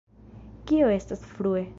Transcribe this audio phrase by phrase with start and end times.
[0.71, 1.65] Kio estas »frue«?